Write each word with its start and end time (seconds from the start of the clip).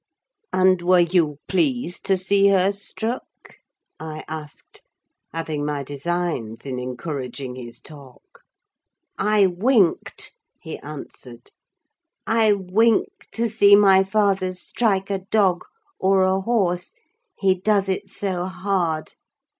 "And 0.51 0.81
were 0.81 1.01
you 1.01 1.37
pleased 1.47 2.07
to 2.07 2.17
see 2.17 2.47
her 2.47 2.71
struck?" 2.71 3.27
I 3.99 4.23
asked: 4.27 4.81
having 5.31 5.63
my 5.63 5.83
designs 5.83 6.65
in 6.65 6.79
encouraging 6.79 7.53
his 7.55 7.79
talk. 7.79 8.41
"I 9.19 9.45
winked," 9.45 10.33
he 10.59 10.79
answered: 10.79 11.51
"I 12.25 12.51
wink 12.53 13.27
to 13.33 13.47
see 13.47 13.75
my 13.75 14.03
father 14.03 14.55
strike 14.55 15.11
a 15.11 15.19
dog 15.19 15.65
or 15.99 16.23
a 16.23 16.39
horse, 16.41 16.95
he 17.37 17.53
does 17.53 17.87
it 17.87 18.09
so 18.09 18.45
hard. 18.45 19.13